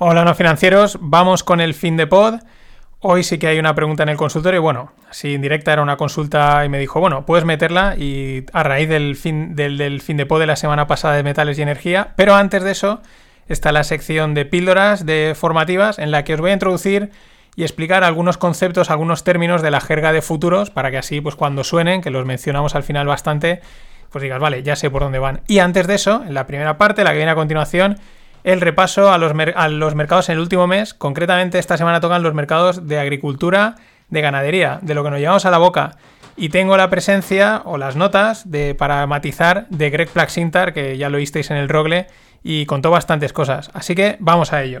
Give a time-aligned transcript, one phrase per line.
[0.00, 0.96] Hola, no financieros.
[1.00, 2.34] Vamos con el fin de pod.
[3.00, 4.62] Hoy sí que hay una pregunta en el consultorio.
[4.62, 8.62] Bueno, si en directa era una consulta y me dijo, bueno, puedes meterla y a
[8.62, 12.12] raíz del fin, del, fin de pod de la semana pasada de metales y energía.
[12.14, 13.00] Pero antes de eso
[13.48, 17.10] está la sección de píldoras de formativas en la que os voy a introducir
[17.56, 21.34] y explicar algunos conceptos, algunos términos de la jerga de futuros para que así, pues
[21.34, 23.62] cuando suenen, que los mencionamos al final bastante,
[24.12, 25.40] pues digas, vale, ya sé por dónde van.
[25.48, 27.98] Y antes de eso, en la primera parte, la que viene a continuación,
[28.44, 30.94] el repaso a los, a los mercados en el último mes.
[30.94, 33.76] Concretamente, esta semana tocan los mercados de agricultura,
[34.08, 35.96] de ganadería, de lo que nos llevamos a la boca.
[36.36, 41.08] Y tengo la presencia o las notas de, para matizar de Greg Plaxintar, que ya
[41.08, 42.06] lo visteis en el Rogle,
[42.42, 43.70] y contó bastantes cosas.
[43.74, 44.80] Así que vamos a ello.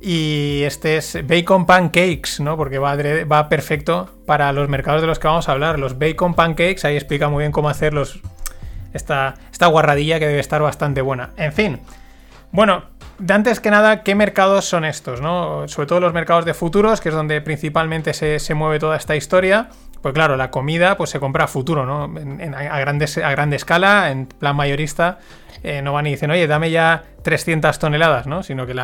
[0.00, 2.56] Y este es Bacon Pancakes, ¿no?
[2.56, 5.78] Porque va, va perfecto para los mercados de los que vamos a hablar.
[5.78, 8.20] Los Bacon Pancakes, ahí explica muy bien cómo hacerlos.
[8.94, 11.30] Esta, esta guarradilla que debe estar bastante buena.
[11.36, 11.80] En fin.
[12.50, 12.84] Bueno,
[13.20, 15.20] de antes que nada, ¿qué mercados son estos?
[15.20, 15.68] ¿no?
[15.68, 19.68] Sobre todo los mercados de futuros, que es donde principalmente se, mueve toda esta historia.
[20.02, 22.04] Pues claro, la comida pues se compra a futuro, ¿no?
[22.04, 25.18] a, grandes, a grande escala, en plan mayorista.
[25.62, 28.42] Eh, no van y dicen, oye, dame ya 300 toneladas, ¿no?
[28.42, 28.74] Sino que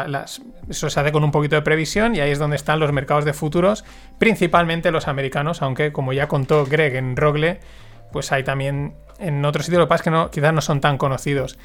[0.69, 3.25] eso se hace con un poquito de previsión y ahí es donde están los mercados
[3.25, 3.85] de futuros,
[4.19, 7.61] principalmente los americanos, aunque como ya contó Greg en Rogle,
[8.13, 10.99] pues hay también en otros sitios, lo que pasa es que quizás no son tan
[10.99, 11.59] conocidos.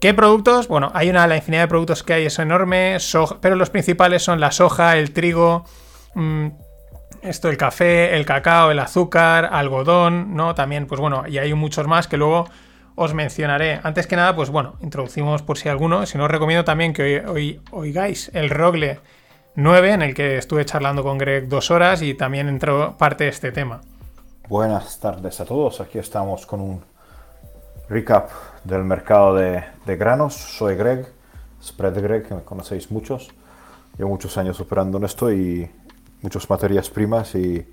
[0.00, 0.66] ¿Qué productos?
[0.66, 2.96] Bueno, hay una, la infinidad de productos que hay es enorme,
[3.40, 5.64] pero los principales son la soja, el trigo,
[6.14, 6.48] mm,
[7.22, 10.54] esto, el café, el cacao, el azúcar, algodón, ¿no?
[10.54, 12.46] También, pues bueno, y hay muchos más que luego
[12.94, 13.80] os mencionaré.
[13.82, 16.06] Antes que nada, pues bueno, introducimos por si alguno.
[16.06, 19.00] Si no, os recomiendo también que hoy, oigáis el Rogle
[19.54, 23.30] 9, en el que estuve charlando con Greg dos horas y también entró parte de
[23.30, 23.80] este tema.
[24.48, 25.80] Buenas tardes a todos.
[25.80, 26.82] Aquí estamos con un
[27.88, 28.30] recap
[28.64, 29.64] del mercado de,
[29.96, 30.34] granos.
[30.34, 31.06] Soy Greg,
[31.62, 33.30] Spread Greg, que me conocéis muchos.
[33.96, 35.70] Llevo muchos años operando en esto y
[36.22, 37.66] muchas materias primas y,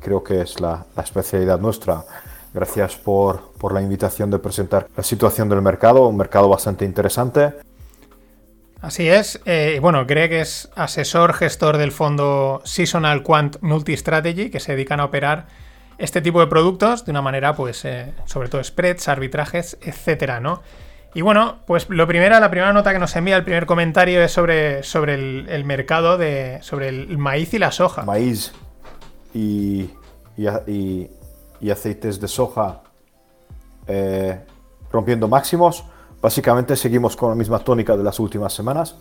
[0.00, 2.04] creo que es la, especialidad nuestra.
[2.52, 7.54] Gracias por, por, la invitación de presentar la situación del mercado, un mercado bastante interesante.
[8.80, 9.40] Así es.
[9.44, 15.00] Eh, bueno, Greg es asesor gestor del fondo Seasonal Quant Multi Strategy, que se dedican
[15.00, 15.46] a operar
[15.98, 20.62] este tipo de productos de una manera, pues, eh, sobre todo spreads, arbitrajes, etcétera, ¿no?
[21.14, 24.32] Y bueno, pues lo primero, la primera nota que nos envía, el primer comentario es
[24.32, 26.58] sobre, sobre el, mercado de.
[26.62, 28.02] sobre el maíz y la soja.
[28.02, 28.52] Maíz
[29.34, 29.90] y,
[30.36, 32.82] y, aceites de soja
[33.86, 34.40] eh,
[34.92, 35.84] rompiendo máximos.
[36.22, 38.96] Básicamente seguimos con la misma tónica de las últimas semanas.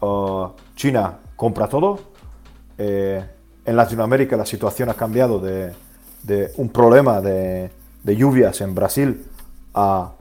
[0.00, 1.98] Uh, China compra todo.
[2.76, 3.24] Eh,
[3.64, 5.72] en Latinoamérica la situación ha cambiado de
[6.22, 7.70] de un problema de,
[8.04, 9.26] lluvias en Brasil
[9.74, 10.12] a...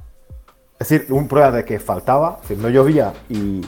[0.79, 3.61] Es decir, un problema de que faltaba, es decir, no llovía y,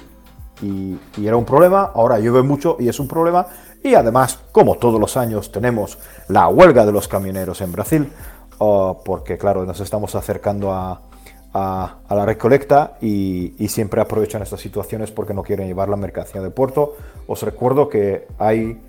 [1.17, 3.47] era un problema, ahora llueve mucho y es un problema.
[3.81, 5.97] Y además, como todos los años, tenemos
[6.27, 8.11] la huelga de los camioneros en Brasil,
[8.57, 11.01] oh, porque claro, nos estamos acercando a,
[11.53, 16.51] la recolecta y, y, siempre aprovechan estas situaciones porque no quieren llevar la mercancía de
[16.51, 16.95] puerto.
[17.25, 18.79] Os recuerdo que hay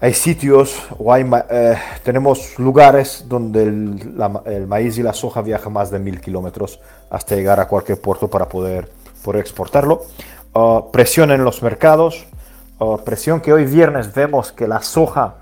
[0.00, 5.90] hay sitios o hay, eh, tenemos lugares donde el, maíz y la soja viajan más
[5.90, 6.80] de mil kilómetros
[7.10, 8.90] hasta llegar a cualquier puerto para poder,
[9.22, 10.02] poder exportarlo.
[10.54, 12.26] Ah, presión en los mercados,
[12.80, 15.34] ah, presión que hoy viernes vemos que la soja,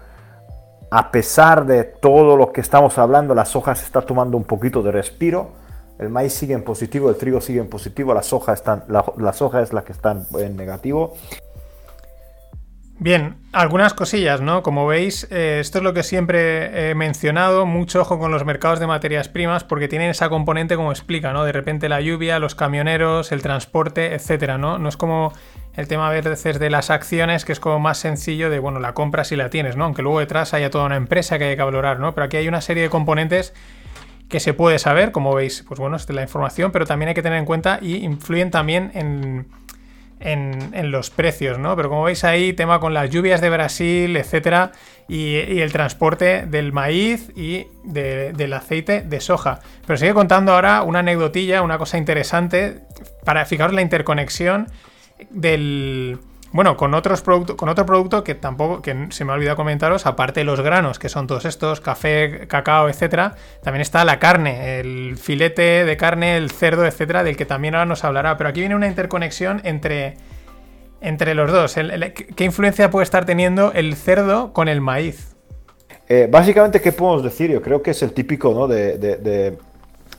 [0.91, 4.83] a pesar de todo lo que estamos hablando, la soja se está tomando un poquito
[4.83, 5.53] de respiro.
[6.01, 9.33] El maíz sigue en positivo, el trigo sigue en positivo, la soja, está, la, la
[9.33, 11.15] soja es la que está en negativo.
[13.01, 14.65] Bien, algunas cosillas, ¿no?
[14.65, 18.81] Como veis, eh, esto es lo que siempre he mencionado, mucho ojo con los mercados
[18.81, 21.45] de materias primas porque tienen esa componente como explica, ¿no?
[21.45, 24.79] De repente la lluvia, los camioneros, el transporte, etcétera, ¿no?
[24.79, 25.33] No es como
[25.77, 29.23] el tema a de las acciones, que es como más sencillo de, bueno, la compra
[29.23, 29.85] si la tienes, ¿no?
[29.85, 32.17] Aunque luego detrás haya toda una empresa que hay que valorar, ¿no?
[32.17, 33.55] Pero aquí hay una serie de componentes
[34.29, 37.15] que se puede saber, como veis, pues bueno, esta es la información, pero también hay
[37.15, 39.47] que tener en cuenta y influyen también en
[40.21, 41.77] en, los precios, ¿no?
[41.77, 44.73] Pero como veis ahí, tema con las lluvias de Brasil, etcétera,
[45.07, 49.61] y, el transporte del maíz y del aceite de soja.
[49.87, 52.81] Pero sigue contando ahora una anecdotilla, una cosa interesante,
[53.25, 54.69] para fijaros la interconexión
[55.31, 56.19] del.
[56.51, 60.07] Bueno, con otros productos, con otro producto que tampoco, que se me ha olvidado comentaros,
[60.07, 64.81] aparte de los granos, que son todos estos, café, cacao, etcétera, también está la carne,
[64.81, 68.37] el filete de carne, el cerdo, etcétera, del que también ahora nos hablará.
[68.39, 70.17] Pero aquí viene una interconexión entre,
[71.03, 71.75] entre los dos.
[71.75, 75.37] ¿Qué influencia puede estar teniendo el cerdo con el maíz?
[76.09, 77.51] Eh, básicamente, ¿qué podemos decir?
[77.51, 78.67] Yo creo que es el típico ¿no?
[78.67, 79.59] de,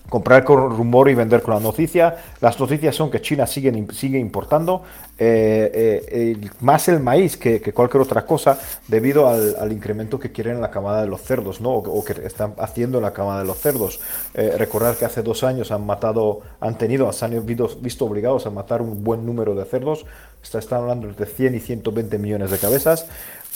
[0.10, 2.18] comprar con rumor y vender con la noticia.
[2.42, 4.84] Las noticias son que China sigue, sigue importando
[5.22, 8.58] eh, eh, más el maíz que, cualquier otra cosa
[8.88, 11.72] debido al, incremento que quieren en la camada de los cerdos, ¿no?
[11.72, 14.00] O, que están haciendo en la camada de los cerdos.
[14.34, 18.50] Eh, recordar que hace dos años han matado, han tenido, se han visto obligados a
[18.50, 20.06] matar un buen número de cerdos.
[20.42, 23.06] Está, están hablando de 100 y 120 millones de cabezas.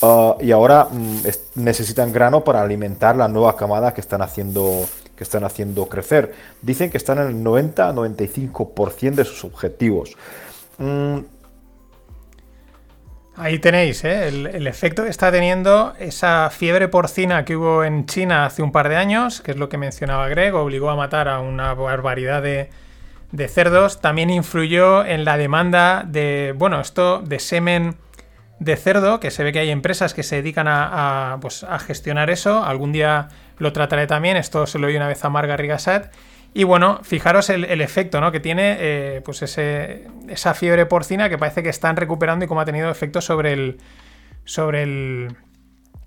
[0.02, 1.20] Ah, y ahora mm,
[1.56, 4.86] necesitan grano para alimentar la nueva camada que están haciendo
[5.16, 6.34] que están haciendo crecer.
[6.62, 10.16] Dicen que están en el 90-95% de sus objetivos.
[10.78, 11.20] Mm.
[13.36, 14.28] Ahí tenéis ¿eh?
[14.28, 18.90] el, efecto que está teniendo esa fiebre porcina que hubo en China hace un par
[18.90, 22.70] de años, que es lo que mencionaba Greg, obligó a matar a una barbaridad de,
[23.48, 24.02] cerdos.
[24.02, 27.96] También influyó en la demanda de, bueno, esto de semen
[28.64, 32.30] de cerdo, que se ve que hay empresas que se dedican a, pues, a gestionar
[32.30, 32.64] eso.
[32.64, 33.28] Algún día
[33.58, 34.38] lo trataré también.
[34.38, 36.14] Esto se lo oí una vez a Marga Rigasat.
[36.54, 38.32] Y bueno, fijaros el, efecto ¿no?
[38.32, 42.62] que tiene eh, pues ese, esa fiebre porcina que parece que están recuperando y cómo
[42.62, 43.78] ha tenido efecto sobre el.
[44.46, 45.36] sobre el.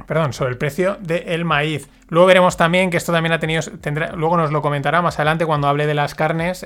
[0.06, 1.88] Perdón, sobre el precio del maíz.
[2.08, 3.60] Luego veremos también que esto también ha tenido.
[3.80, 6.64] Tendrá, luego nos lo comentará más adelante cuando hable de las carnes.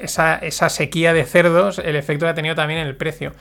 [0.00, 3.32] esa, esa sequía de cerdos, el efecto que ha tenido también en el precio.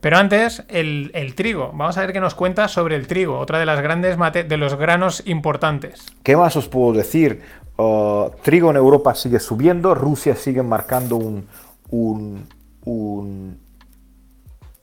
[0.00, 1.72] Pero antes, el, trigo.
[1.74, 4.16] Vamos a ver qué nos cuenta sobre el trigo, otra de las grandes
[4.48, 6.06] de los granos importantes.
[6.22, 7.42] ¿Qué más os puedo decir?
[7.76, 11.46] Uh, trigo en Europa sigue subiendo, Rusia sigue marcando un,
[11.90, 12.46] un,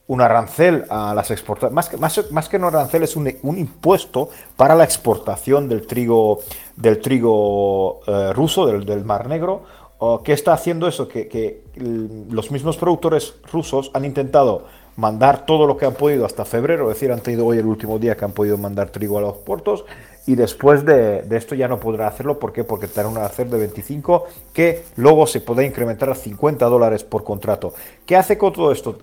[0.08, 1.74] un, arancel a las exportaciones.
[1.74, 1.98] Más que,
[2.32, 3.28] más, que un arancel, es un,
[3.58, 6.42] impuesto para la exportación del trigo,
[6.76, 9.64] del trigo uh, ruso, del, Mar Negro.
[10.00, 11.08] Uh, ¿Qué está haciendo eso?
[11.08, 14.66] Que, que los mismos productores rusos han intentado
[14.98, 18.00] mandar todo lo que han podido hasta febrero, es decir, han tenido hoy el último
[18.00, 19.86] día que han podido mandar trigo a los puertos
[20.26, 22.38] y después de, esto ya no podrá hacerlo.
[22.38, 22.64] ¿Por qué?
[22.64, 27.24] Porque tendrá un hacer de 25 que luego se puede incrementar a 50 dólares por
[27.24, 27.74] contrato.
[28.06, 28.98] ¿Qué hace con todo esto?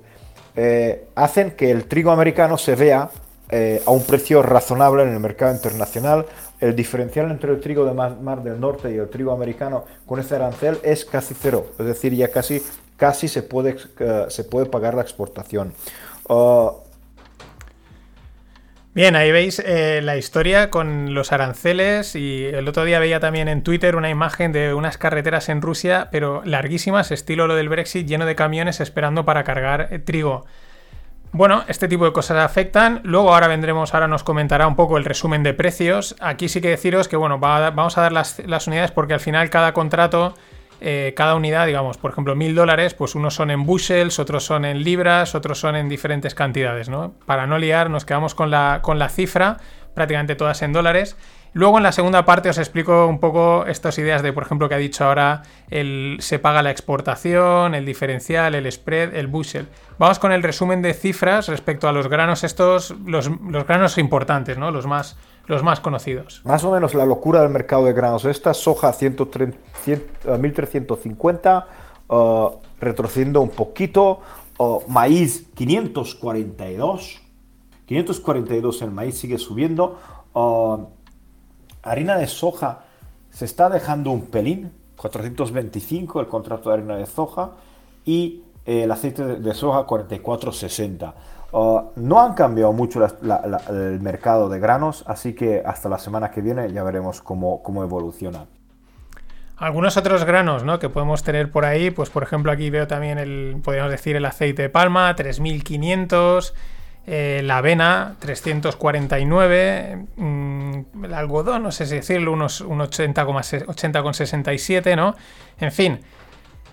[0.55, 3.09] Eh, hacen que el trigo americano se vea
[3.51, 6.27] eh, a un precio razonable en el mercado internacional.
[6.61, 10.35] El diferencial entre el trigo de mar, del norte y el trigo americano con este
[10.35, 12.63] arancel es casi cero, es decir, ya casi
[13.05, 15.75] casi se puede, eh, se puede pagar la exportación.
[16.27, 16.71] Uh,
[18.95, 23.49] Bien, ahí veis eh, la historia con los aranceles y el otro día veía también
[23.49, 28.07] en Twitter una imagen de unas carreteras en Rusia, pero larguísimas, estilo lo del Brexit,
[28.07, 30.47] lleno de camiones esperando para cargar eh, trigo.
[31.33, 33.03] Bueno, este tipo de cosas afectan.
[33.05, 36.17] Luego ahora vendremos, ahora nos comentará un poco el resumen de precios.
[36.21, 39.75] Aquí sí que deciros que, bueno, vamos a dar las unidades porque al final cada
[39.75, 40.35] contrato
[40.87, 44.67] eh, cada unidad, digamos, por ejemplo, mil dólares, pues unos son en bushels, otros son
[44.67, 47.15] en libras, otros son en diferentes cantidades, ¿no?
[47.25, 49.57] Para no liar, nos quedamos con la, con la cifra,
[49.95, 51.17] prácticamente todas en dólares.
[51.55, 54.75] Luego en la segunda parte os explico un poco estas ideas de, por ejemplo, que
[54.75, 59.69] ha dicho ahora, el, se paga la exportación, el diferencial, el spread, el bushel.
[59.99, 64.59] Vamos con el resumen de cifras respecto a los granos estos, los, los granos importantes,
[64.59, 64.71] ¿no?
[64.71, 66.41] Los más, los más conocidos.
[66.45, 68.25] Más o menos la locura del mercado de granos.
[68.25, 71.67] Esta soja 1350,
[72.09, 72.49] uh,
[72.81, 74.21] retrocediendo un poquito.
[74.59, 77.21] Uh, maíz 542.
[77.87, 80.01] 542 el maíz sigue subiendo.
[81.83, 82.81] harina de soja
[83.31, 84.73] se está dejando un pelín.
[84.97, 87.53] 425 el contrato de harina de soja.
[88.07, 91.15] Y el aceite de soja 4460.
[91.57, 96.41] Uh, no han cambiado mucho el mercado de granos, así que hasta la semana que
[96.41, 98.47] viene ya veremos cómo, evoluciona.
[99.59, 100.81] Algunos otros granos ¿no?
[100.81, 104.25] que podemos tener por ahí, pues por ejemplo aquí veo también el, podríamos decir, el
[104.25, 106.55] aceite de palma, 3500,
[107.07, 115.15] eh, la avena, 349, mm, el algodón, no sé si decirlo, unos un 80,67, ¿no?
[115.61, 116.01] En fin,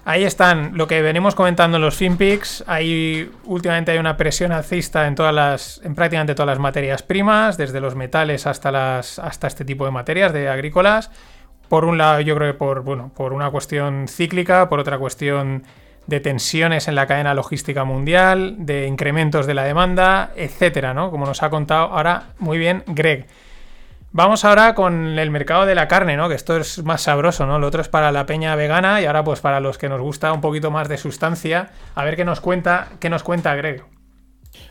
[0.04, 2.64] Ahí están lo que venimos comentando en los FinPix.
[2.66, 7.56] Ahí últimamente hay una presión alcista en todas las, en prácticamente todas las materias primas,
[7.56, 11.12] desde los metales hasta las, hasta este tipo de materias de agrícolas.
[11.70, 15.64] Por un lado, yo creo que por, bueno, por una cuestión cíclica, por otra cuestión
[16.08, 21.12] de tensiones en la cadena logística mundial, de incrementos de la demanda, etcétera, ¿no?
[21.12, 23.28] Como nos ha contado ahora muy bien Greg.
[24.14, 26.28] Vamos ahora con el mercado de la carne, ¿no?
[26.28, 27.60] Que esto es más sabroso, ¿no?
[27.60, 30.34] Lo otro es para la peña vegana y ahora pues para los que nos gusta
[30.34, 33.86] un poquito más de sustancia, a ver qué nos cuenta, qué nos cuenta Greg.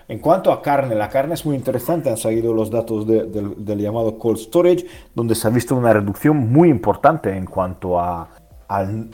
[0.09, 4.19] En cuanto a carne, la carne es muy interesante, han salido los datos del llamado
[4.19, 8.29] cold storage, donde se ha visto una reducción muy importante en cuanto a,
[8.69, 9.09] al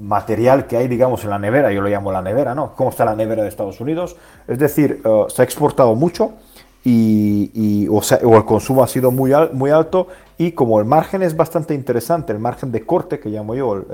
[0.00, 2.74] material que hay, digamos, en la nevera, yo lo llamo la nevera, ¿no?
[2.74, 4.16] ¿Cómo está la nevera de Estados Unidos?
[4.48, 6.32] Es decir, eh, se ha exportado mucho
[6.84, 8.00] y, o,
[8.36, 10.08] el consumo ha sido muy, muy alto
[10.38, 13.84] y como el margen es bastante interesante, el margen de corte que llamo yo,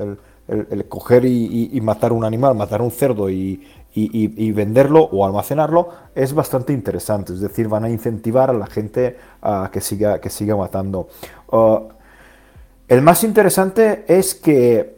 [0.48, 3.60] el, coger y, matar un animal, matar un cerdo y,
[4.54, 7.32] venderlo o almacenarlo es bastante interesante.
[7.32, 11.08] Es decir, van a incentivar a la gente a que siga, que siga matando.
[11.50, 11.88] Uh,
[12.88, 14.96] el más interesante es que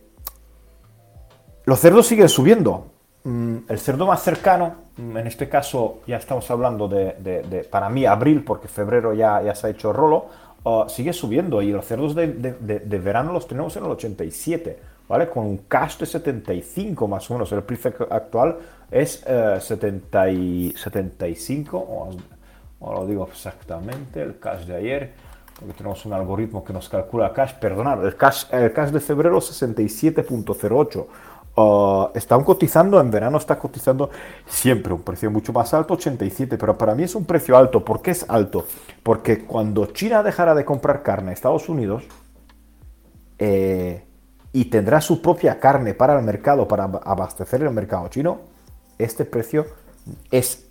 [1.64, 2.86] los cerdos siguen subiendo.
[3.24, 8.44] Mm, el cerdo más cercano, en este caso ya estamos hablando de, para mí, abril,
[8.44, 10.26] porque febrero ya, ya se ha hecho rolo,
[10.64, 14.98] uh, sigue subiendo y los cerdos de, de verano los tenemos en el 87.
[15.08, 15.28] ¿vale?
[15.28, 17.50] Con un cash de 75 más o menos.
[17.52, 18.58] El precio actual
[18.90, 19.24] es
[19.60, 21.78] 70 y 75,
[22.80, 25.12] o, lo digo exactamente, el cash de ayer,
[25.58, 29.38] porque tenemos un algoritmo que nos calcula cash, perdonad, el cash, el cash de febrero
[29.38, 31.06] 67.08.
[31.60, 34.10] Uh, están cotizando, en verano está cotizando
[34.46, 37.84] siempre un precio mucho más alto, 87, pero para mí es un precio alto.
[37.84, 38.64] ¿Por qué es alto?
[39.02, 42.04] Porque cuando China dejara de comprar carne a Estados Unidos,
[43.40, 44.04] eh,
[44.52, 48.38] y tendrá su propia carne para el mercado, para abastecer el mercado chino,
[48.96, 49.66] este precio
[50.30, 50.64] es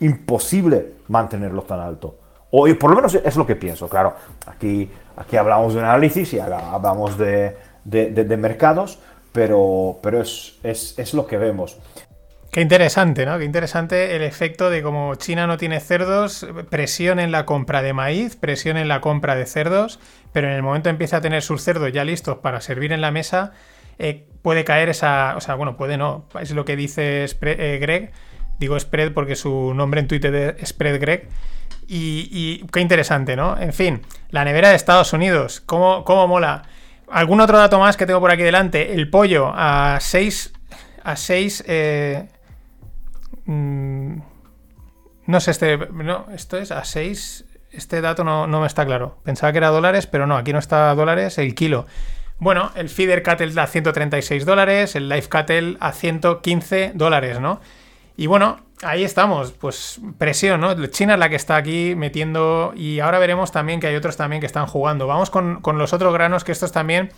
[0.00, 2.18] imposible mantenerlo tan alto.
[2.50, 4.16] O por lo menos es lo que pienso, claro.
[4.46, 8.98] Aquí, aquí hablamos de análisis y hablamos de, de, mercados,
[9.32, 11.78] pero, pero es, es, es lo que vemos.
[12.52, 13.38] Qué interesante, ¿no?
[13.38, 17.94] Qué interesante el efecto de como China no tiene cerdos, presión en la compra de
[17.94, 19.98] maíz, presión en la compra de cerdos,
[20.34, 23.10] pero en el momento empieza a tener sus cerdos ya listos para servir en la
[23.10, 23.52] mesa,
[23.98, 28.12] eh, puede caer esa, o sea, bueno, puede no, es lo que dice eh, Greg,
[28.58, 31.28] digo spread porque su nombre en Twitter es spread Greg,
[31.88, 33.58] y, qué interesante, ¿no?
[33.58, 36.62] En fin, la nevera de Estados Unidos, ¿cómo, cómo mola?
[37.12, 38.92] ¿Algún otro dato más que tengo por aquí delante?
[38.94, 40.52] El pollo a 6
[41.04, 41.64] a 6
[43.44, 44.18] Mm,
[45.26, 45.76] no sé, este.
[45.76, 47.44] No, esto es a 6.
[47.70, 49.18] Este dato no, me está claro.
[49.24, 51.86] Pensaba que era dólares, pero no, aquí no está dólares el kilo.
[52.38, 57.60] Bueno, el feeder cattle a 136 dólares, el live cattle a 115 dólares, ¿no?
[58.16, 60.86] Y bueno, ahí estamos, pues presión, ¿no?
[60.86, 64.40] China es la que está aquí metiendo y ahora veremos también que hay otros también
[64.40, 65.06] que están jugando.
[65.06, 67.10] Vamos con, con los otros granos que estos también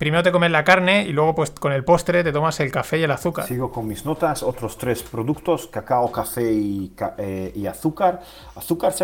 [0.00, 2.98] primero te comes la carne y luego pues con el postre te tomas el café
[2.98, 3.46] y el azúcar.
[3.46, 8.22] Sigo con mis notas, otros tres productos, cacao, café y, eh, azúcar.
[8.56, 8.94] Azúcar,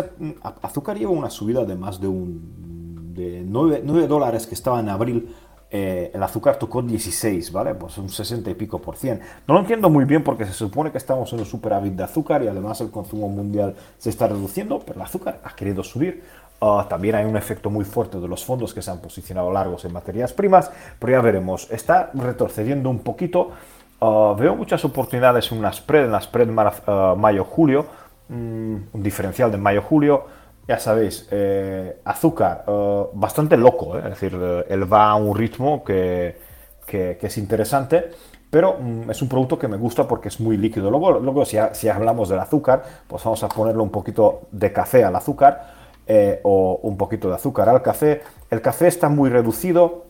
[0.63, 5.35] azúcar lleva una subida de más de, un, de 9, dólares que estaba en abril.
[5.69, 7.75] Eh, el azúcar tocó 16, ¿vale?
[7.75, 9.19] Pues un 60 y pico por cien.
[9.47, 12.41] No lo entiendo muy bien porque se supone que estamos en un superávit de azúcar
[12.43, 16.23] y además el consumo mundial se está reduciendo, pero el azúcar ha querido subir.
[16.61, 19.85] Ah, también hay un efecto muy fuerte de los fondos que se han posicionado largos
[19.85, 21.69] en materias primas, pero ya veremos.
[21.69, 23.51] Está retrocediendo un poquito.
[23.99, 27.85] Ah, veo muchas oportunidades en una spread, en la spread uh, mayo-julio,
[28.29, 30.25] mm, un diferencial de mayo-julio.
[30.67, 32.65] Ya sabéis, eh, azúcar
[33.13, 36.37] bastante loco, eh, es decir, eh, él va a un ritmo que,
[36.85, 38.11] que, es interesante
[38.49, 40.89] pero mm, es un producto que me gusta porque es muy líquido.
[40.89, 45.03] Luego, luego si, si, hablamos del azúcar, pues vamos a ponerle un poquito de café
[45.03, 45.75] al azúcar.
[46.09, 48.21] Eh, o un poquito de azúcar al café.
[48.49, 50.05] El café está muy reducido,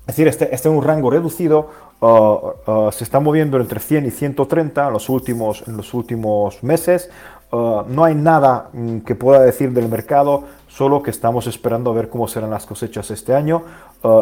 [0.00, 1.68] es decir, este, este un rango reducido,
[2.00, 7.10] uh, se está moviendo entre 100 y 130 en los últimos, en los últimos meses.
[7.52, 11.94] Uh, no hay nada mm, que pueda decir del mercado, solo que estamos esperando a
[11.94, 13.62] ver cómo serán las cosechas este año.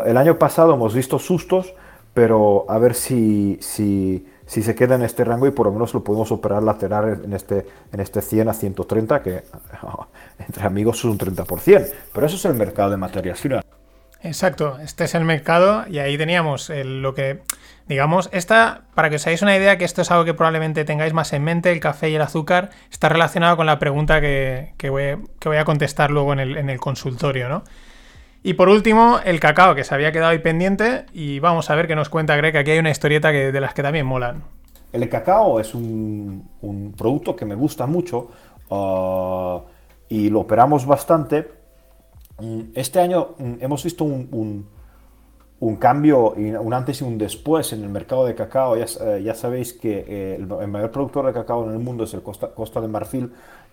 [0.05, 1.73] el año pasado hemos visto sustos,
[2.13, 5.95] pero a ver si, si si se queda en este rango y por lo menos
[5.95, 9.45] lo podemos operar lateral en este, en este 100 a 130, que
[10.41, 11.93] entre amigos es un 30%.
[12.13, 13.65] Pero eso es el mercado de materias finas.
[14.25, 17.43] Exacto, este es el mercado y ahí teníamos lo que,
[17.91, 21.13] digamos, esta, para que os hagáis una idea, que esto es algo que probablemente tengáis
[21.13, 25.57] más en mente, el café y el azúcar, está relacionado con la pregunta que, voy,
[25.59, 27.65] a contestar luego en el, en el consultorio, ¿no?
[28.45, 31.05] Y por último, el cacao, que se había quedado ahí pendiente.
[31.13, 32.57] Y vamos a ver qué nos cuenta Greg.
[32.57, 34.45] Aquí hay una historieta que, de las que también molan.
[34.93, 36.49] El cacao es un,
[36.97, 38.31] producto que me gusta mucho
[38.71, 39.61] uh,
[40.09, 41.49] y lo operamos bastante.
[42.39, 44.67] Mm, este año mm, hemos visto un
[45.77, 48.77] cambio, un antes y un después en el mercado de cacao.
[48.77, 52.15] Ya, eh, ya sabéis que eh, el, mayor productor de cacao en el mundo es
[52.15, 53.31] el Costa, Costa de Marfil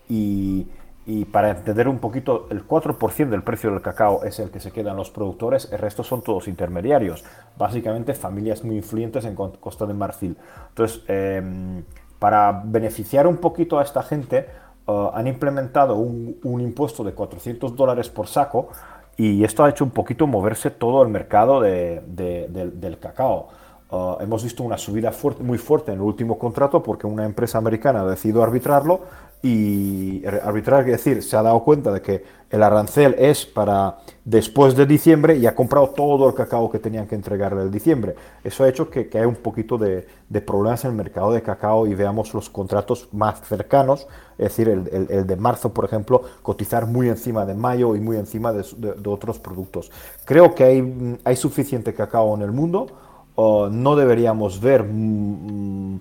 [0.09, 0.67] y,
[1.05, 4.71] y, para entender un poquito, el 4% del precio del cacao es el que se
[4.71, 7.23] quedan los productores, el resto son todos intermediarios,
[7.57, 10.35] básicamente familias muy influyentes en Costa de Marfil.
[10.69, 11.85] Entonces, em,
[12.19, 14.47] para beneficiar un poquito a esta gente,
[14.87, 18.69] eh, han implementado un, un impuesto de 400 dólares por saco
[19.17, 23.49] y esto ha hecho un poquito moverse todo el mercado de, del cacao.
[23.89, 27.57] Uh, hemos visto una subida fuerte, muy fuerte en el último contrato porque una empresa
[27.57, 28.99] americana ha decidido arbitrarlo
[29.43, 34.75] y arbitrar, es decir, se ha dado cuenta de que el arancel es para después
[34.75, 38.15] de diciembre y ha comprado todo el cacao que tenían que entregarle en diciembre.
[38.43, 41.41] Eso ha hecho que, que haya un poquito de, de, problemas en el mercado de
[41.43, 46.23] cacao y veamos los contratos más cercanos, es decir, el, el, de marzo, por ejemplo,
[46.41, 49.91] cotizar muy encima de mayo y muy encima de, de otros productos.
[50.25, 52.87] Creo que hay, hay suficiente cacao en el mundo,
[53.37, 54.83] no deberíamos ver...
[54.83, 55.99] Mm,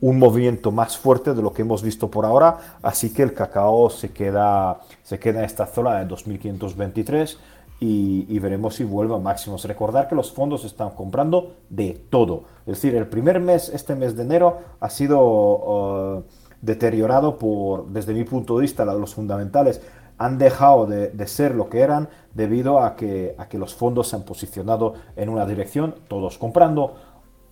[0.00, 3.88] un movimiento más fuerte de lo que hemos visto por ahora, así que el cacao
[3.88, 7.36] se queda, se queda en esta zona de 2.523
[7.84, 9.64] y, veremos si vuelve a máximos.
[9.64, 14.16] Recordar que los fondos están comprando de todo, es decir, el primer mes, este mes
[14.16, 16.24] de enero, ha sido uh,
[16.60, 19.80] deteriorado por, desde mi punto de vista, los fundamentales
[20.18, 24.08] han dejado de, de, ser lo que eran debido a que, a que los fondos
[24.08, 26.94] se han posicionado en una dirección, todos comprando,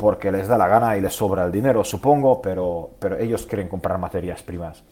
[0.00, 3.68] porque les da la gana y les sobra el dinero, supongo, pero, pero ellos quieren
[3.68, 4.82] comprar materias primas.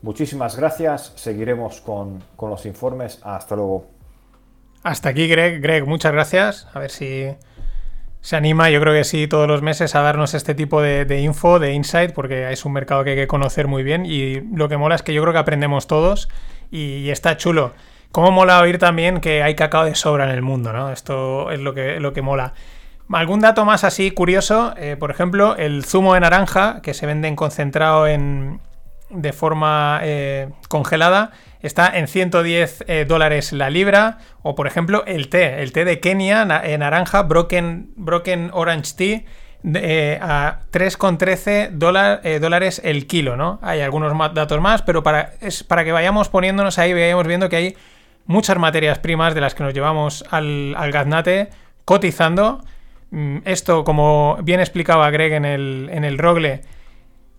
[0.00, 3.20] Muchísimas gracias, seguiremos con, con los informes.
[3.22, 3.86] Hasta luego.
[4.82, 5.60] Hasta aquí, Greg.
[5.60, 6.68] Greg, muchas gracias.
[6.72, 7.28] A ver si
[8.20, 11.58] se anima, yo creo que sí, todos los meses a darnos este tipo de, info,
[11.58, 14.76] de insight, porque es un mercado que hay que conocer muy bien y lo que
[14.76, 16.28] mola es que yo creo que aprendemos todos
[16.70, 17.74] y, y está chulo.
[18.10, 20.90] Cómo mola oír también que hay cacao de sobra en el mundo, ¿no?
[20.90, 22.54] Esto es lo que, lo que mola.
[23.12, 27.28] Algún dato más así curioso, eh, por ejemplo, el zumo de naranja que se vende
[27.28, 28.60] en concentrado en,
[29.10, 34.18] de forma eh, congelada está en 110 eh, dólares la libra.
[34.42, 40.18] O por ejemplo, el té, el té de Kenia, en naranja, broken, broken Orange Tea,
[40.20, 43.58] a 3,13 dólares el kilo, ¿no?
[43.62, 47.56] Hay algunos datos más, pero para, es para que vayamos poniéndonos ahí, vayamos viendo que
[47.56, 47.76] hay
[48.26, 51.50] muchas materias primas de las que nos llevamos al, al gaznate
[51.84, 52.62] cotizando
[53.44, 56.62] esto, como bien explicaba Greg en el, en el Rogle,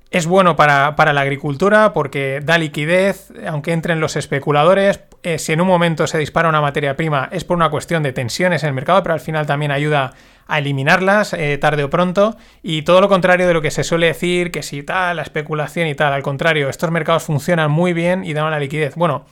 [0.10, 5.02] es bueno para, la agricultura porque da liquidez, aunque entren los especuladores.
[5.24, 8.14] Eh, si en un momento se dispara una materia prima es por una cuestión de
[8.14, 10.14] tensiones en el mercado, pero al final también ayuda
[10.48, 12.38] a eliminarlas eh, tarde o pronto.
[12.64, 15.88] Y todo lo contrario de lo que se suele decir, que si tal, la especulación
[15.88, 16.14] y tal.
[16.14, 18.96] Al contrario, estos mercados funcionan muy bien y dan la liquidez.
[18.96, 19.26] Bueno,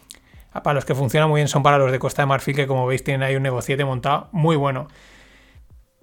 [0.52, 2.86] para los que funcionan muy bien son para los de Costa de Marfil, que como
[2.86, 4.89] veis tienen ahí un negociete montado muy bueno.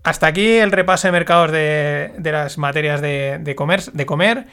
[0.05, 3.83] Hasta aquí el repaso de mercados de, las materias de, comer.
[3.93, 4.47] De comer.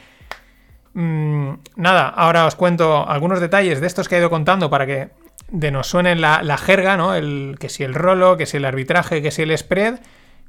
[0.94, 5.10] Mm, nada, ahora os cuento algunos detalles de estos que he ido contando para que
[5.50, 7.14] de nos suenen la, jerga, ¿no?
[7.14, 10.00] El, que si el rolo, que si el arbitraje, que si el spread.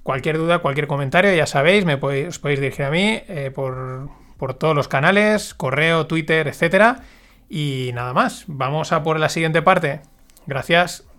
[0.03, 4.09] Cualquier duda, cualquier comentario, ya sabéis, me podéis, os podéis dirigir a mí eh, por,
[4.37, 6.97] por todos los canales, correo, Twitter, etc.
[7.49, 10.01] Y nada más, vamos a por la siguiente parte.
[10.47, 11.10] Gracias.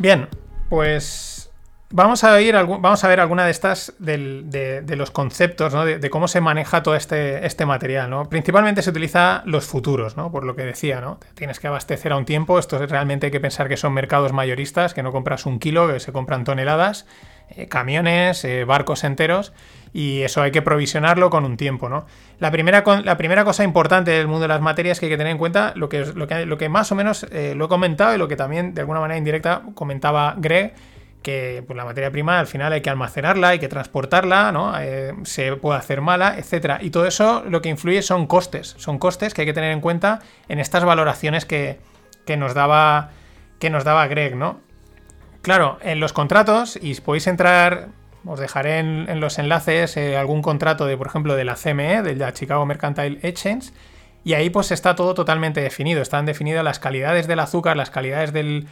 [0.00, 0.28] Bien,
[0.70, 1.29] pues
[1.90, 5.84] vamos a, ir, vamos a ver alguna de estas de, los conceptos, ¿no?
[5.84, 8.10] de, cómo se maneja todo este, este material.
[8.10, 8.28] ¿no?
[8.28, 10.30] Principalmente se utiliza los futuros, ¿no?
[10.30, 11.18] por lo que decía, ¿no?
[11.34, 12.58] tienes que abastecer a un tiempo.
[12.58, 16.00] Esto realmente hay que pensar que son mercados mayoristas, que no compras un kilo, que
[16.00, 17.06] se compran toneladas,
[17.50, 19.52] eh, camiones, eh, barcos enteros
[19.92, 22.06] y eso hay que provisionarlo con un tiempo, ¿no?
[22.38, 25.32] La primera, la primera cosa importante del mundo de las materias que hay que tener
[25.32, 28.28] en cuenta, lo que, lo que, más o menos eh, lo he comentado y lo
[28.28, 30.74] que también de alguna manera indirecta comentaba Greg,
[31.22, 34.72] que pues, la materia prima al final hay que almacenarla, hay que transportarla, ¿no?
[34.78, 36.78] Eh, se puede hacer mala, etcétera.
[36.80, 39.80] Y todo eso lo que influye son costes, son costes que hay que tener en
[39.80, 41.78] cuenta en estas valoraciones que,
[42.26, 43.10] que nos daba
[43.58, 44.60] que nos daba Greg, ¿no?
[45.42, 47.88] Claro, en los contratos, y podéis entrar
[48.26, 52.16] os dejaré en, los enlaces eh, algún contrato de, por ejemplo, de la CME, de
[52.16, 53.72] la Chicago Mercantile Exchange,
[54.24, 56.02] y ahí pues está todo totalmente definido.
[56.02, 58.68] Están definidas las calidades del azúcar, las calidades del,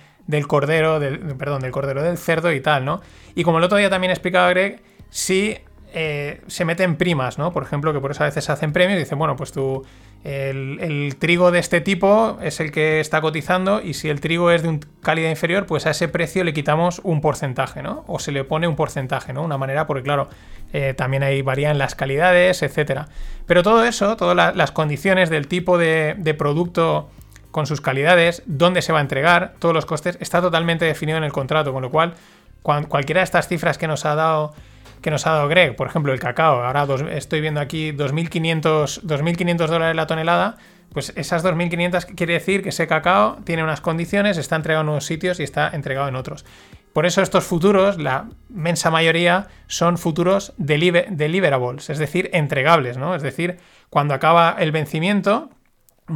[0.46, 3.00] cordero, del, perdón, del cordero del cerdo y tal, ¿no?
[3.34, 5.56] Y como el otro día también explicaba Greg, si
[5.92, 7.52] eh, se meten primas, ¿no?
[7.52, 9.84] Por ejemplo, que por eso a veces se hacen premios y dicen, bueno, pues tú,
[10.24, 14.62] el, trigo de este tipo es el que está cotizando y si el trigo es
[14.62, 18.04] de un calidad inferior, pues a ese precio le quitamos un porcentaje, ¿no?
[18.06, 19.42] O se le pone un porcentaje, ¿no?
[19.42, 20.28] Una manera, porque claro,
[20.72, 23.08] eh, también ahí varían las calidades, etcétera.
[23.46, 27.08] Pero todo eso, todas las condiciones del tipo de, producto
[27.50, 31.24] con sus calidades, dónde se va a entregar, todos los costes, está totalmente definido en
[31.24, 32.14] el contrato, con lo cual
[32.62, 34.54] cualquiera de estas cifras que nos ha dado
[35.00, 39.94] que nos ha dado Greg, por ejemplo, el cacao, ahora estoy viendo aquí 2.500 dólares
[39.94, 40.56] la tonelada,
[40.92, 45.06] pues esas 2.500 quiere decir que ese cacao tiene unas condiciones, está entregado en unos
[45.06, 46.44] sitios y está entregado en otros.
[46.92, 53.14] Por eso estos futuros, la mensa mayoría, son futuros deliverables, es decir, entregables, ¿no?
[53.14, 53.58] Es decir,
[53.90, 55.50] cuando acaba el vencimiento,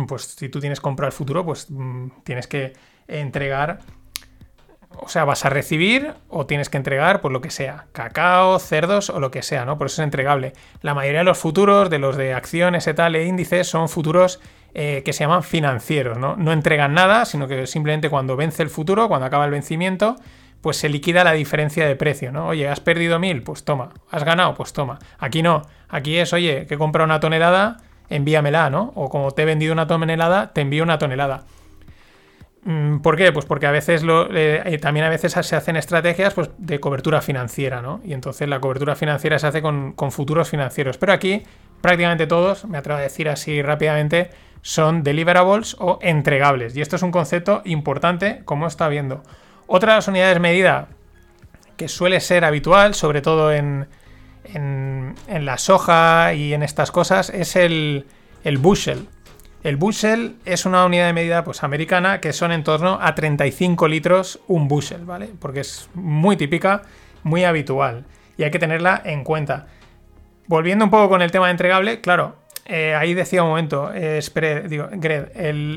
[0.08, 2.72] pues si tú tienes comprado el futuro, pues mm, tienes que
[3.08, 3.80] entregar
[4.98, 9.10] o sea, vas a recibir o tienes que entregar, por lo que sea, cacao, cerdos
[9.10, 9.78] o lo que sea, ¿no?
[9.78, 10.52] Por eso es entregable.
[10.80, 14.40] La mayoría de los futuros, de los de acciones y tal, e índices, son futuros
[14.74, 16.36] eh, que se llaman financieros, ¿no?
[16.36, 20.16] No entregan nada, sino que simplemente cuando vence el futuro, cuando acaba el vencimiento,
[20.60, 22.48] pues se liquida la diferencia de precio, ¿no?
[22.48, 23.90] Oye, has perdido mil, pues toma.
[24.10, 24.98] Has ganado, pues toma.
[25.18, 25.62] Aquí no.
[25.88, 27.78] Aquí es, oye, que he comprado una tonelada,
[28.14, 28.92] envíamela, ¿no?
[28.94, 31.44] O como te he vendido una tonelada, te envío una tonelada.
[32.64, 33.32] Mm, ¿Por qué?
[33.32, 37.20] Pues porque a veces eh, eh, también a veces se hacen estrategias pues, de cobertura
[37.20, 38.00] financiera, ¿no?
[38.04, 40.96] Y entonces la cobertura financiera se hace con, futuros financieros.
[40.98, 41.42] Pero aquí
[41.80, 46.76] prácticamente todos, me atrevo a decir así rápidamente, son deliverables o entregables.
[46.76, 49.22] Y esto es un concepto importante, como está viendo.
[49.66, 50.88] Otra de las unidades medida
[51.76, 53.88] que suele ser habitual, sobre todo en,
[54.54, 58.06] en, la soja y en estas cosas, es el,
[58.44, 59.08] el bushel.
[59.62, 63.86] El bushel es una unidad de medida pues, americana que son en torno a 35
[63.86, 65.30] litros un bushel, ¿vale?
[65.38, 66.82] Porque es muy típica,
[67.22, 68.04] muy habitual
[68.36, 69.66] y hay que tenerla en cuenta.
[70.48, 74.20] Volviendo un poco con el tema de entregable, claro, eh, ahí decía un momento, eh,
[74.68, 75.28] digo, Gred,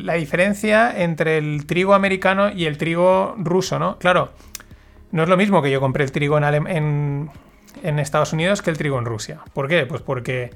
[0.03, 3.97] la diferencia entre el trigo americano y el trigo ruso, ¿no?
[3.99, 4.31] Claro,
[5.11, 7.29] no es lo mismo que yo compré el trigo en, en
[7.83, 9.39] Estados Unidos que el trigo en Rusia.
[9.53, 9.85] ¿Por qué?
[9.85, 10.51] Pues porque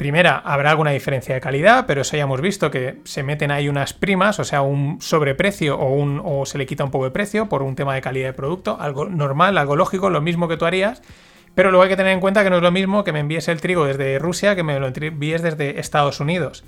[0.00, 3.68] Primera, habrá alguna diferencia de calidad, pero eso ya hemos visto que se meten ahí
[3.68, 7.10] unas primas, o sea, un sobreprecio o, un, o se le quita un poco de
[7.10, 10.56] precio por un tema de calidad de producto, algo normal, algo lógico, lo mismo que
[10.56, 11.02] tú harías.
[11.54, 13.46] Pero luego hay que tener en cuenta que no es lo mismo que me envíes
[13.48, 16.64] el trigo desde Rusia que me lo envíes desde Estados Unidos.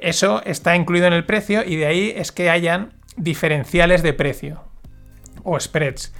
[0.00, 4.64] Eso está incluido en el precio y de ahí es que hayan diferenciales de precio
[5.44, 6.12] o spreads.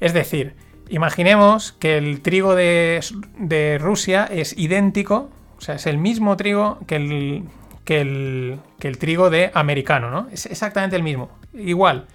[0.00, 0.54] Es decir,
[0.88, 6.96] imaginemos que el trigo de, Rusia es idéntico o sea, es el mismo trigo que
[6.96, 7.44] el,
[7.84, 10.28] que el, trigo de americano, ¿no?
[10.30, 11.30] Es exactamente el mismo.
[11.54, 12.06] Igual.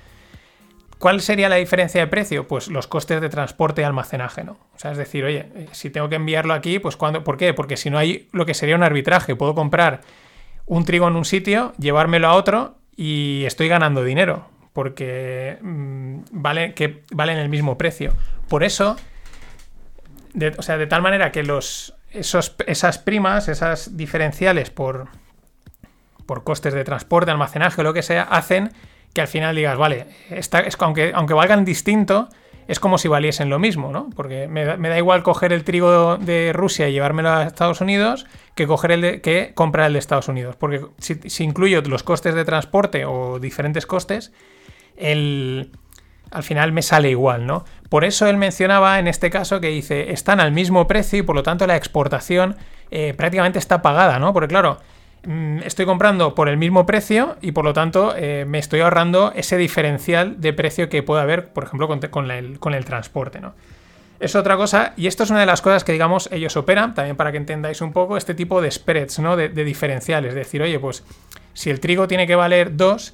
[0.99, 2.47] ¿Cuál sería la diferencia de precio?
[2.47, 4.51] Pues los costes de transporte y almacenaje, ¿no?
[4.75, 7.23] O sea, es decir, oye, eh, si tengo que enviarlo aquí, pues cuando.
[7.23, 7.53] ¿Por qué?
[7.53, 10.01] Porque si no hay lo que sería un arbitraje, puedo comprar
[10.65, 14.49] un trigo en un sitio, llevármelo a otro y estoy ganando dinero.
[14.73, 18.13] Porque mm, vale, que valen el mismo precio.
[18.49, 18.97] Por eso.
[20.57, 25.07] o sea, de tal manera que los, esas primas, esas diferenciales por,
[26.25, 28.71] por costes de transporte, almacenaje lo que sea, hacen
[29.13, 32.29] que al final digas, vale, esta, es, aunque, aunque valgan distinto,
[32.67, 34.11] es como si valiesen lo mismo, ¿no?
[34.15, 38.67] Porque me da, igual coger el trigo de Rusia y llevármelo a Estados Unidos que,
[38.67, 40.55] coger el de, que comprar el de Estados Unidos.
[40.55, 44.31] Porque si, si incluyo los costes de transporte o diferentes costes,
[44.97, 45.71] el,
[46.29, 47.65] al final me sale igual, ¿no?
[47.89, 51.35] Por eso él mencionaba en este caso que dice, están al mismo precio y por
[51.35, 52.55] lo tanto la exportación
[52.91, 54.31] eh, prácticamente está pagada, ¿no?
[54.31, 54.77] Porque claro,
[55.25, 59.33] mm, estoy comprando por el mismo precio y por lo tanto eh, me estoy ahorrando
[59.35, 63.53] ese diferencial de precio que puede haber, por ejemplo, con, el, transporte, ¿no?
[64.19, 67.15] Es otra cosa, y esto es una de las cosas que, digamos, ellos operan, también
[67.15, 69.37] para que entendáis un poco, este tipo de spreads, ¿no?
[69.37, 70.29] De, de diferenciales.
[70.29, 71.05] Es decir, oye, pues
[71.53, 73.13] si el trigo tiene que valer 2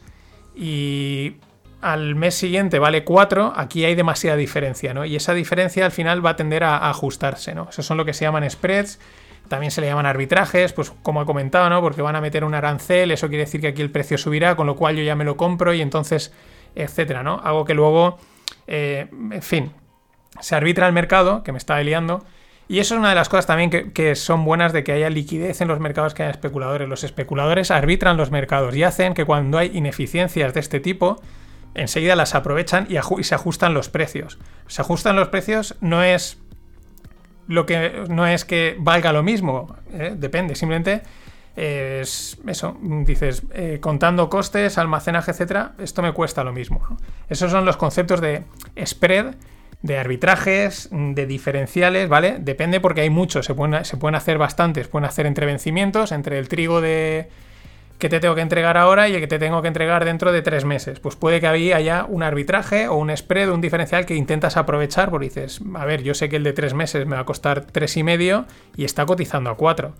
[0.55, 1.35] y
[1.81, 5.05] al mes siguiente vale 4, aquí hay demasiada diferencia, ¿no?
[5.05, 7.67] Y esa diferencia al final va a tender a, ajustarse, ¿no?
[7.69, 8.99] Esos son lo que se llaman spreads,
[9.47, 11.81] también se le llaman arbitrajes, pues como he comentado, ¿no?
[11.81, 14.67] Porque van a meter un arancel, eso quiere decir que aquí el precio subirá, con
[14.67, 16.33] lo cual yo ya me lo compro y entonces,
[16.73, 17.39] etcétera, ¿no?
[17.43, 18.17] Algo que luego,
[18.67, 19.71] eh, en fin,
[20.39, 22.25] se arbitra el mercado, que me está liando.
[22.67, 25.07] Y eso es una de las cosas también que, que, son buenas de que haya
[25.11, 26.89] liquidez en los mercados, que haya especuladores.
[26.89, 31.21] Los especuladores arbitran los mercados y hacen que cuando hay ineficiencias de este tipo,
[31.75, 34.39] enseguida las aprovechan y, se ajustan los precios.
[34.67, 36.37] Se ajustan los precios no es
[37.47, 40.15] lo que no es que valga lo mismo, ¿eh?
[40.17, 41.03] depende, simplemente
[41.55, 46.97] es eso, dices, eh, contando costes, almacenaje, etcétera, esto me cuesta lo mismo.
[47.29, 48.43] Esos son los conceptos de
[48.83, 49.35] spread
[49.85, 52.37] de arbitrajes, de diferenciales, ¿vale?
[52.39, 56.39] Depende porque hay muchos, se pueden, se pueden hacer bastantes, pueden hacer entre vencimientos, entre
[56.39, 57.29] el trigo de
[57.97, 60.41] que te tengo que entregar ahora y el que te tengo que entregar dentro de
[60.41, 60.99] tres meses.
[60.99, 65.09] Pues puede que ahí haya un arbitraje o un spread, un diferencial que intentas aprovechar
[65.09, 67.61] porque dices, a ver, yo sé que el de tres meses me va a costar
[67.61, 69.93] tres y medio y está cotizando a cuatro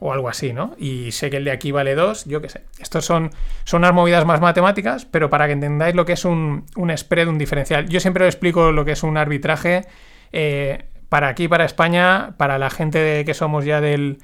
[0.00, 0.76] o algo así, ¿no?
[0.78, 2.62] Y sé que el de aquí vale 2, yo qué sé.
[2.78, 3.30] Estos son,
[3.64, 7.26] son unas movidas más matemáticas, pero para que entendáis lo que es un, un spread,
[7.26, 7.88] un diferencial.
[7.88, 9.86] Yo siempre os explico lo que es un arbitraje.
[10.30, 14.18] Eh, para aquí, para España, para la gente que somos ya del,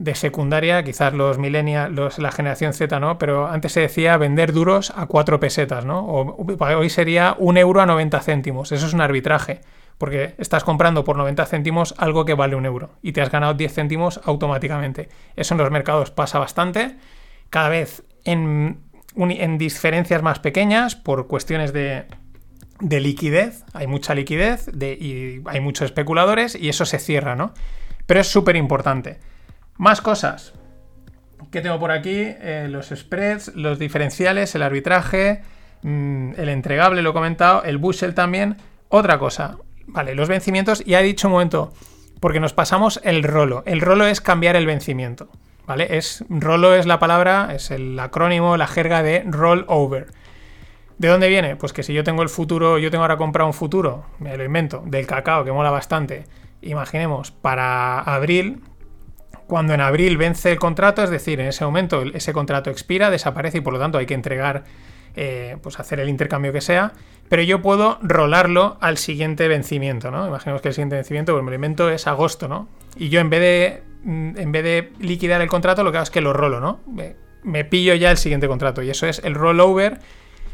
[0.00, 3.18] de secundaria, quizás los millennials, los, la generación Z, ¿no?
[3.18, 6.06] Pero antes se decía vender duros a 4 pesetas, ¿no?
[6.06, 8.72] Hoy sería un euro a 90 céntimos.
[8.72, 9.60] Eso es un arbitraje
[9.98, 13.52] porque estás comprando por 90 céntimos algo que vale un euro y te has ganado
[13.52, 15.10] 10 céntimos automáticamente.
[15.36, 16.96] Eso en los mercados pasa bastante,
[17.50, 18.80] cada vez en,
[19.16, 22.06] en diferencias más pequeñas por cuestiones de,
[22.80, 27.52] de liquidez, hay mucha liquidez de, y hay muchos especuladores y eso se cierra, ¿no?
[28.06, 29.18] Pero es súper importante.
[29.80, 30.52] Más cosas.
[31.50, 32.12] que tengo por aquí?
[32.14, 35.40] Eh, los spreads, los diferenciales, el arbitraje,
[35.80, 38.58] mm, el entregable, lo he comentado, el bushel también.
[38.90, 41.72] Otra cosa, Vale, los vencimientos, ya he dicho un momento,
[42.20, 43.62] porque nos pasamos el rolo.
[43.64, 45.30] El rolo es cambiar el vencimiento.
[45.66, 45.96] ¿Vale?
[45.96, 50.08] Es, rolo es la palabra, es el acrónimo, la jerga de roll over.
[50.98, 51.56] ¿De dónde viene?
[51.56, 54.44] Pues que si yo tengo el futuro, yo tengo ahora comprado un futuro, me lo
[54.44, 56.24] invento, del cacao, que mola bastante.
[56.60, 58.60] Imaginemos, para abril,
[59.50, 63.58] cuando en abril vence el contrato, es decir, en ese momento ese contrato expira, desaparece
[63.58, 64.62] y por lo tanto hay que entregar
[65.16, 66.92] eh, pues hacer el intercambio que sea,
[67.28, 70.24] pero yo puedo rolarlo al siguiente vencimiento, ¿no?
[70.28, 72.68] Imaginemos que el siguiente vencimiento, me lo invento, es agosto, ¿no?
[72.94, 76.04] Y yo en vez de, mm, en vez de liquidar el contrato, lo que hago
[76.04, 76.78] es que lo rolo, ¿no?
[76.86, 79.98] Me, me pillo ya el siguiente contrato y eso es el rollover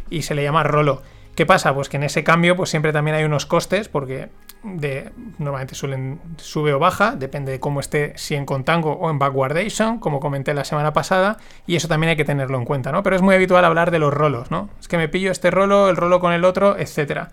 [0.08, 1.02] y se le llama rolo.
[1.34, 1.74] ¿Qué pasa?
[1.74, 4.30] Pues que en ese cambio pues siempre también hay unos costes porque
[4.62, 9.18] de, normalmente suelen sube o baja, depende de cómo esté, si en contango o en
[9.18, 13.02] backwardation, como comenté la semana pasada, y eso también hay que tenerlo en cuenta, ¿no?
[13.02, 14.68] Pero es muy habitual hablar de los rolos, ¿no?
[14.80, 17.30] Es que me pillo este rolo, el rolo con el otro, etcétera.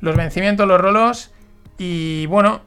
[0.00, 1.32] Los vencimientos, los rolos,
[1.78, 2.60] y bueno,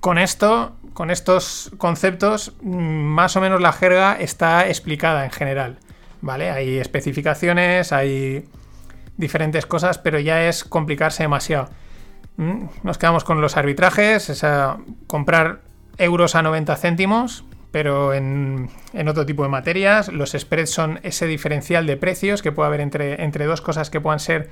[0.00, 5.78] con esto, con estos conceptos, mm, más o menos la jerga está explicada en general,
[6.20, 6.50] ¿vale?
[6.50, 8.48] Hay especificaciones, hay
[9.16, 11.68] diferentes cosas, pero ya es complicarse demasiado.
[12.36, 14.44] Mm, nos quedamos con los arbitrajes, es
[15.06, 15.60] comprar
[15.98, 18.68] euros a 90 céntimos, pero en,
[19.08, 20.08] otro tipo de materias.
[20.08, 24.00] Los spreads son ese diferencial de precios que puede haber entre, entre dos cosas que
[24.00, 24.50] puedan ser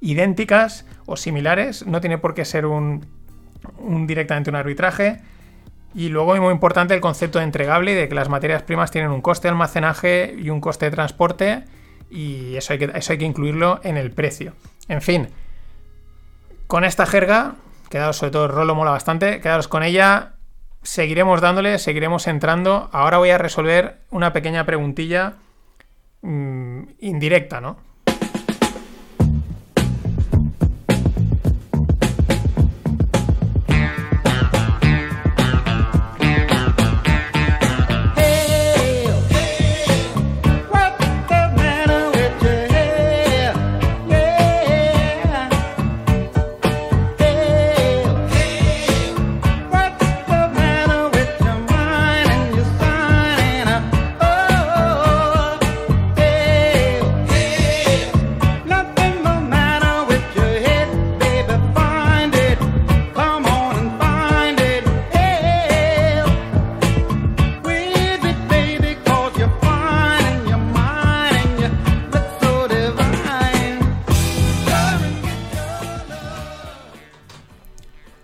[0.00, 1.86] idénticas o similares.
[1.86, 3.06] No tiene por qué ser un,
[4.06, 5.20] directamente un arbitraje.
[5.94, 9.20] Y luego, muy importante, el concepto de entregable de que las materias primas tienen un
[9.20, 11.64] coste de almacenaje y un coste de transporte.
[12.10, 14.54] Y eso hay que, eso hay que incluirlo en el precio.
[14.88, 15.28] En fin,
[16.66, 17.54] con esta jerga,
[17.90, 20.32] quedaos sobre todo rolo mola bastante, quedaros con ella,
[20.82, 22.88] seguiremos dándole, seguiremos entrando.
[22.92, 25.34] Ahora voy a resolver una pequeña preguntilla
[26.22, 27.76] mmm, indirecta, ¿no?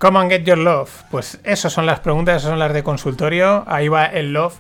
[0.01, 0.89] Come and get your love.
[1.11, 3.65] Pues esas son las preguntas, esas son las de consultorio.
[3.67, 4.55] Ahí va el love.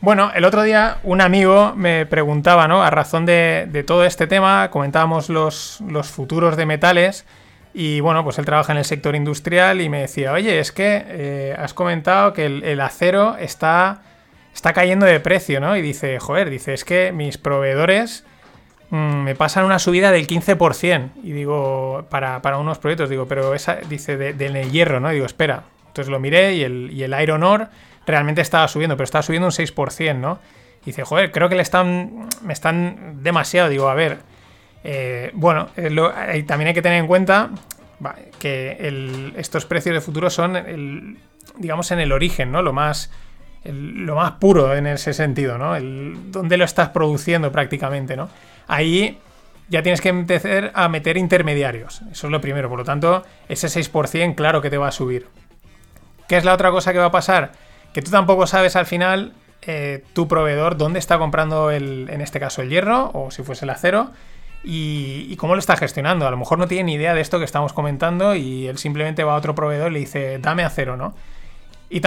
[0.00, 2.82] Bueno, el otro día un amigo me preguntaba, ¿no?
[2.82, 7.26] A razón de, todo este tema, comentábamos los, futuros de metales.
[7.74, 11.04] Y bueno, pues él trabaja en el sector industrial y me decía, oye, es que
[11.06, 14.00] eh, has comentado que el, el, acero está,
[14.54, 15.76] está cayendo de precio, ¿no?
[15.76, 18.24] Y dice, joder, dice, es que mis proveedores
[18.90, 21.10] me pasan una subida del 15%.
[21.22, 25.10] Y digo, para, unos proyectos, digo, pero esa, dice, del hierro, ¿no?
[25.10, 25.64] digo, espera.
[25.88, 27.68] Entonces lo miré y el, y el Iron Ore
[28.06, 30.38] realmente estaba subiendo, pero estaba subiendo un 6%, ¿no?
[30.82, 33.68] Y dice, joder, creo que le están, me están demasiado.
[33.68, 34.18] Digo, a ver,
[34.84, 37.50] eh, bueno, eh, también hay que tener en cuenta
[38.38, 41.18] que estos precios de futuro son,
[41.56, 42.62] digamos, en el origen, ¿no?
[42.62, 43.10] Lo más,
[43.72, 45.76] lo más puro en ese sentido, ¿no?
[45.76, 48.28] El, donde lo estás produciendo prácticamente, ¿no?
[48.68, 49.18] Ahí
[49.68, 52.02] ya tienes que empezar a meter intermediarios.
[52.10, 52.68] Eso es lo primero.
[52.68, 55.26] Por lo tanto, ese 6% claro que te va a subir.
[56.28, 57.52] ¿Qué es la otra cosa que va a pasar?
[57.92, 62.38] Que tú tampoco sabes al final eh, tu proveedor dónde está comprando el, en este
[62.38, 64.10] caso el hierro o si fuese el acero
[64.62, 66.26] y, cómo lo está gestionando.
[66.26, 69.24] A lo mejor no tiene ni idea de esto que estamos comentando y él simplemente
[69.24, 71.14] va a otro proveedor y le dice, dame acero, ¿no?
[71.88, 72.00] Y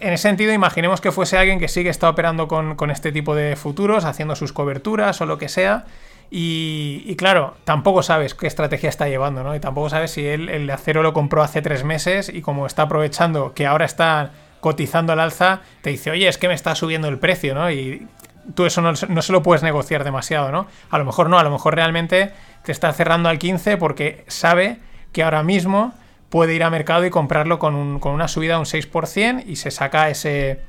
[0.00, 3.34] en ese sentido, imaginemos que fuese alguien que sí que está operando con, este tipo
[3.34, 5.84] de futuros, haciendo sus coberturas o lo que sea
[6.32, 9.54] y, claro, tampoco sabes qué estrategia está llevando, ¿no?
[9.56, 12.82] Y tampoco sabes si él el acero lo compró hace tres meses y como está
[12.82, 17.08] aprovechando que ahora está cotizando al alza, te dice, oye, es que me está subiendo
[17.08, 17.70] el precio, ¿no?
[17.70, 18.06] Y
[18.54, 20.68] tú eso no, se lo puedes negociar demasiado, ¿no?
[20.90, 22.32] A lo mejor no, a lo mejor realmente
[22.62, 24.78] te está cerrando al 15 porque sabe
[25.12, 25.94] que ahora mismo
[26.30, 30.08] puede ir a mercado y comprarlo con, una subida de un 6% y se saca
[30.08, 30.60] ese,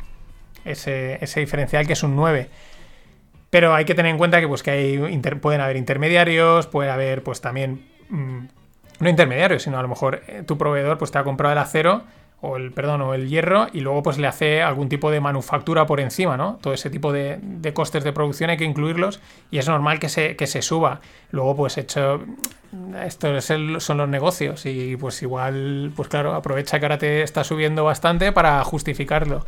[0.66, 2.48] ese, ese diferencial que es un 9%.
[3.50, 7.22] Pero hay que tener en cuenta que, pues, que hay pueden haber intermediarios, puede haber
[7.22, 7.86] pues también.
[8.10, 8.46] Mm,
[9.00, 12.04] no intermediarios, sino a lo mejor eh, tu proveedor pues, te ha comprado el acero
[12.42, 15.86] o el, perdón, o el hierro y luego pues le hace algún tipo de manufactura
[15.86, 16.58] por encima, ¿no?
[16.62, 17.40] Todo ese tipo de,
[17.74, 21.02] costes de producción hay que incluirlos y es normal que se, que se suba.
[21.30, 22.22] Luego pues hecho,
[23.06, 27.84] estos son los negocios y pues igual, pues claro, aprovecha que ahora te está subiendo
[27.84, 29.46] bastante para justificarlo.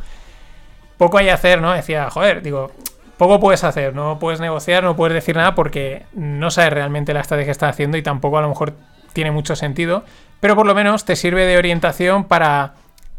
[0.96, 1.72] Poco hay que hacer, ¿no?
[1.72, 2.70] Decía, joder, digo,
[3.16, 7.20] poco puedes hacer, no puedes negociar, no puedes decir nada porque no sabes realmente la
[7.20, 8.74] estrategia que estás haciendo y tampoco a lo mejor
[9.12, 10.04] tiene mucho sentido,
[10.38, 12.74] pero por lo menos te sirve de orientación para,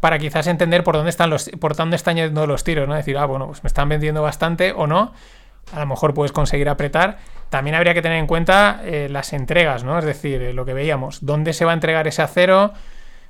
[0.06, 2.94] para quizás entender por dónde están los por dónde están yendo los tiros, ¿no?
[2.94, 5.12] Decir, ah, bueno, pues me están vendiendo bastante o no.
[5.72, 7.18] A lo mejor puedes conseguir apretar.
[7.50, 9.98] También habría que tener en cuenta eh, las entregas, ¿no?
[9.98, 12.72] Es decir, eh, lo que veíamos, dónde se va a entregar ese acero,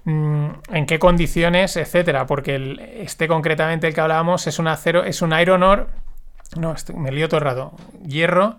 [0.05, 2.27] mm, en qué condiciones, etcétera.
[2.27, 5.87] Porque este concretamente el que hablábamos es un acero, es un iron ore
[6.59, 7.73] no, me lío todo el rato.
[8.07, 8.57] Hierro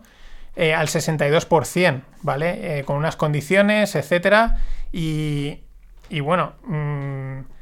[0.56, 2.84] eh, al 62%, ¿vale?
[2.84, 4.58] Con unas condiciones, etcétera.
[4.92, 5.60] Y,
[6.10, 7.57] y bueno, mm,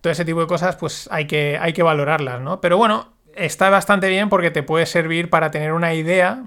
[0.00, 2.60] todo ese tipo de cosas, pues hay que, hay que valorarlas, ¿no?
[2.60, 6.44] Pero bueno, está bastante bien porque te puede servir para tener una idea,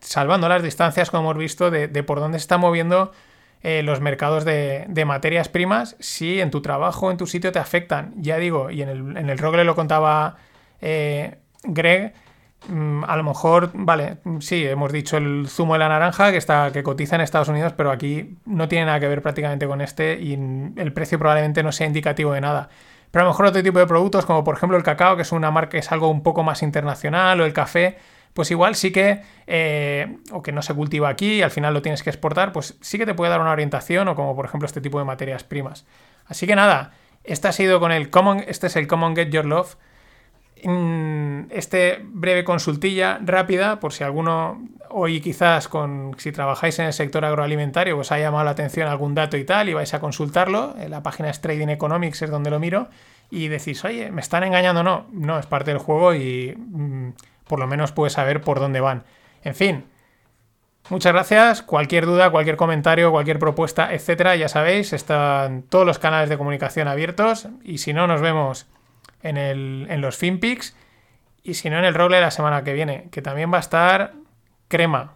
[0.00, 3.12] salvando las distancias, como hemos visto, de, por dónde se están moviendo
[3.62, 8.14] eh, los mercados de, materias primas, si en tu trabajo, en tu sitio te afectan.
[8.16, 10.36] Ya digo, y en el, en el Rogle lo contaba
[10.80, 12.14] Greg,
[12.68, 16.70] Mm, a lo mejor, vale, sí, hemos dicho el zumo de la naranja que está
[16.72, 20.20] que cotiza en Estados Unidos, pero aquí no tiene nada que ver prácticamente con este
[20.20, 22.68] y el precio probablemente no sea indicativo de nada.
[23.12, 25.30] Pero a lo mejor otro tipo de productos, como por ejemplo el cacao, que es
[25.30, 27.98] una marca que es algo un poco más internacional, o el café,
[28.32, 31.82] pues igual sí que, eh, o que no se cultiva aquí y al final lo
[31.82, 34.66] tienes que exportar, pues sí que te puede dar una orientación, o como por ejemplo
[34.66, 35.84] este tipo de materias primas.
[36.26, 39.44] Así que nada, este ha sido con el Common, este es el Common Get Your
[39.44, 39.76] Love
[40.62, 47.24] este breve consultilla rápida, por si alguno hoy quizás con si trabajáis en el sector
[47.24, 51.02] agroalimentario os ha llamado la atención algún dato y tal y vais a consultarlo, la
[51.02, 52.88] página es Trading Economics es donde lo miro
[53.30, 55.06] y decís, oye, ¿me están engañando no?
[55.10, 57.14] No, es parte del juego y mm,
[57.48, 59.04] por lo menos puedes saber por dónde van.
[59.42, 59.84] En fin,
[60.90, 61.62] muchas gracias.
[61.62, 66.88] Cualquier duda, cualquier comentario, cualquier propuesta, etcétera, ya sabéis, están todos los canales de comunicación
[66.88, 68.66] abiertos y si no, nos vemos
[69.22, 70.74] en, el, en los FinPix
[71.42, 74.12] y si no en el Roble la semana que viene, que también va a estar
[74.68, 75.14] crema.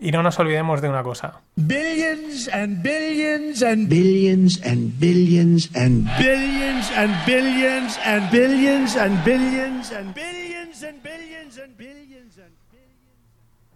[0.00, 1.40] Y no nos olvidemos de una cosa.
[1.56, 9.90] Billions and billions and billions and billions and billions and billions and billions and billions
[9.90, 11.76] and billions and billions and billions and